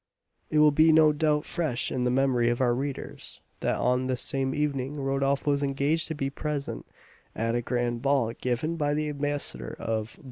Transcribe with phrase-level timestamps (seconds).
[0.49, 4.19] It will be no doubt fresh in the memory of our readers, that on this
[4.23, 6.87] same evening Rodolph was engaged to be present
[7.35, 10.17] at a grand ball given by the ambassador of